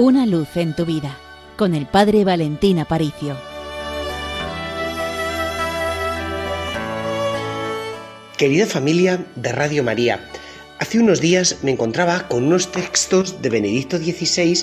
[0.00, 1.18] Una luz en tu vida
[1.56, 3.36] con el Padre Valentín Aparicio.
[8.36, 10.20] Querida familia de Radio María,
[10.78, 14.60] hace unos días me encontraba con unos textos de Benedicto XVI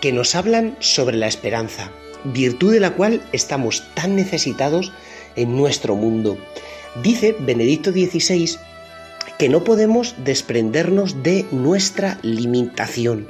[0.00, 1.92] que nos hablan sobre la esperanza,
[2.24, 4.92] virtud de la cual estamos tan necesitados
[5.36, 6.36] en nuestro mundo.
[7.04, 8.56] Dice Benedicto XVI
[9.38, 13.28] que no podemos desprendernos de nuestra limitación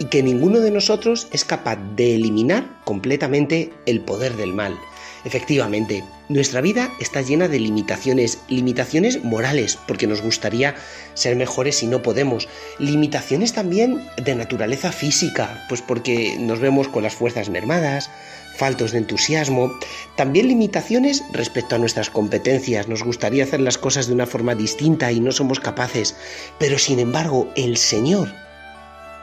[0.00, 4.76] y que ninguno de nosotros es capaz de eliminar completamente el poder del mal.
[5.24, 10.74] Efectivamente, nuestra vida está llena de limitaciones, limitaciones morales, porque nos gustaría
[11.12, 17.02] ser mejores y no podemos, limitaciones también de naturaleza física, pues porque nos vemos con
[17.02, 18.10] las fuerzas mermadas,
[18.56, 19.78] faltos de entusiasmo,
[20.16, 25.12] también limitaciones respecto a nuestras competencias, nos gustaría hacer las cosas de una forma distinta
[25.12, 26.16] y no somos capaces,
[26.58, 28.28] pero sin embargo el Señor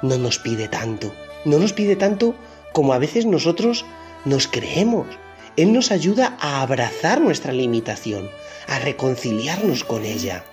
[0.02, 1.14] no nos pide tanto,
[1.46, 2.36] no nos pide tanto
[2.74, 3.86] como a veces nosotros
[4.26, 5.08] nos creemos.
[5.56, 8.30] Él nos ayuda a abrazar nuestra limitación,
[8.68, 10.44] a reconciliarnos con ella.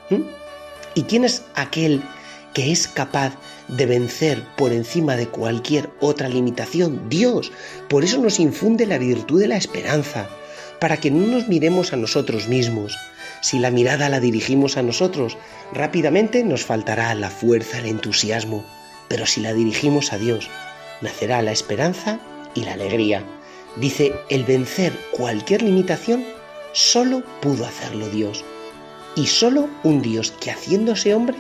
[0.95, 2.03] ¿Y quién es aquel
[2.55, 3.35] que es capaz
[3.69, 7.09] de vencer por encima de cualquier otra limitación?
[7.11, 7.53] Dios.
[7.89, 10.29] Por eso nos infunde la virtud de la esperanza,
[10.81, 12.97] para que no nos miremos a nosotros mismos.
[13.43, 15.37] Si la mirada la dirigimos a nosotros,
[15.73, 18.65] rápidamente nos faltará la fuerza, el entusiasmo.
[19.09, 20.49] Pero si la dirigimos a Dios,
[21.01, 22.21] nacerá la esperanza
[22.55, 23.25] y la alegría.
[23.77, 26.25] Dice, el vencer cualquier limitación
[26.73, 28.45] solo pudo hacerlo Dios.
[29.17, 31.37] Y solo un Dios que haciéndose hombre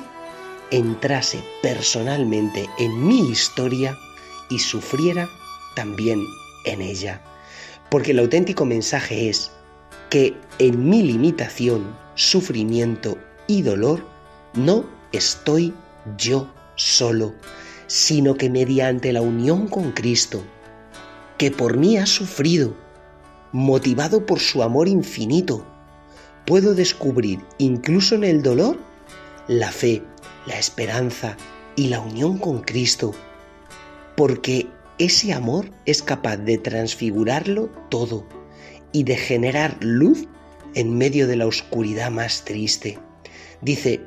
[0.70, 3.96] entrase personalmente en mi historia
[4.48, 5.28] y sufriera
[5.74, 6.24] también
[6.64, 7.20] en ella.
[7.90, 9.50] Porque el auténtico mensaje es
[10.10, 14.04] que en mi limitación, sufrimiento y dolor
[14.54, 15.74] no estoy
[16.16, 17.34] yo solo,
[17.86, 20.42] sino que mediante la unión con Cristo,
[21.38, 22.76] que por mí ha sufrido,
[23.52, 25.66] motivado por su amor infinito,
[26.46, 28.78] puedo descubrir incluso en el dolor
[29.48, 30.02] la fe,
[30.46, 31.36] la esperanza
[31.76, 33.14] y la unión con Cristo,
[34.16, 34.68] porque
[34.98, 38.26] ese amor es capaz de transfigurarlo todo
[38.92, 40.28] y de generar luz
[40.74, 42.98] en medio de la oscuridad más triste.
[43.60, 44.00] Dice,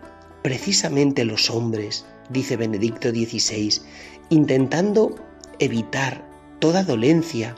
[0.43, 3.81] precisamente los hombres, dice Benedicto XVI,
[4.29, 5.15] intentando
[5.59, 6.23] evitar
[6.59, 7.55] toda dolencia,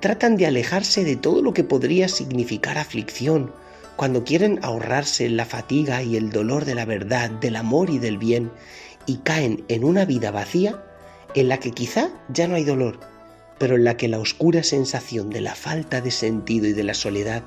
[0.00, 3.52] tratan de alejarse de todo lo que podría significar aflicción,
[3.96, 8.18] cuando quieren ahorrarse la fatiga y el dolor de la verdad, del amor y del
[8.18, 8.50] bien,
[9.06, 10.82] y caen en una vida vacía
[11.34, 13.00] en la que quizá ya no hay dolor,
[13.58, 16.94] pero en la que la oscura sensación de la falta de sentido y de la
[16.94, 17.42] soledad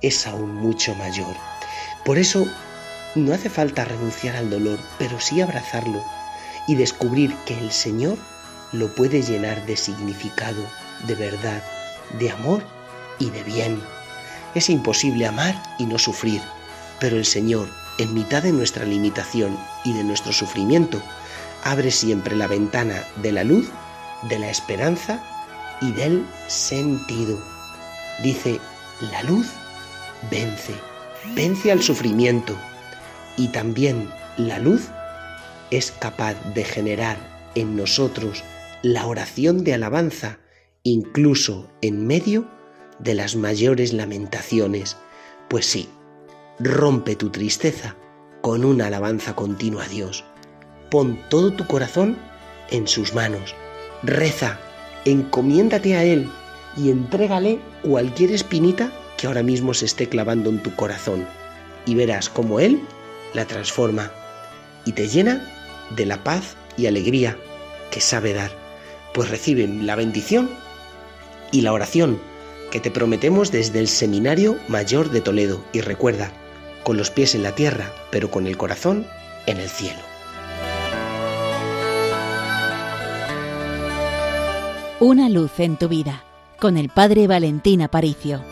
[0.00, 1.34] es aún mucho mayor.
[2.04, 2.46] Por eso
[3.14, 6.02] no hace falta renunciar al dolor, pero sí abrazarlo
[6.66, 8.16] y descubrir que el Señor
[8.72, 10.64] lo puede llenar de significado,
[11.06, 11.62] de verdad,
[12.18, 12.62] de amor
[13.18, 13.80] y de bien.
[14.54, 16.40] Es imposible amar y no sufrir,
[17.00, 17.68] pero el Señor,
[17.98, 21.02] en mitad de nuestra limitación y de nuestro sufrimiento,
[21.64, 23.68] abre siempre la ventana de la luz,
[24.28, 25.22] de la esperanza
[25.80, 27.38] y del sentido.
[28.22, 28.60] Dice,
[29.10, 29.48] la luz
[30.30, 30.74] vence,
[31.34, 32.56] vence al sufrimiento,
[33.36, 34.88] y también la luz
[35.70, 37.16] es capaz de generar
[37.54, 38.44] en nosotros
[38.82, 40.38] la oración de alabanza,
[40.82, 42.46] incluso en medio
[42.98, 44.96] de las mayores lamentaciones.
[45.48, 45.88] Pues sí,
[46.58, 47.96] rompe tu tristeza
[48.40, 50.24] con una alabanza continua a Dios.
[50.90, 52.18] Pon todo tu corazón
[52.70, 53.54] en sus manos.
[54.02, 54.58] Reza,
[55.04, 56.28] encomiéndate a Él
[56.76, 61.26] y entrégale cualquier espinita que ahora mismo se esté clavando en tu corazón.
[61.86, 62.80] Y verás cómo Él
[63.34, 64.10] la transforma
[64.84, 65.48] y te llena
[65.90, 67.36] de la paz y alegría
[67.90, 68.50] que sabe dar.
[69.14, 70.50] Pues reciben la bendición
[71.50, 72.18] y la oración
[72.70, 75.62] que te prometemos desde el Seminario Mayor de Toledo.
[75.72, 76.32] Y recuerda,
[76.82, 79.06] con los pies en la tierra, pero con el corazón
[79.46, 80.00] en el cielo.
[85.00, 86.24] Una luz en tu vida,
[86.58, 88.51] con el Padre Valentín Aparicio.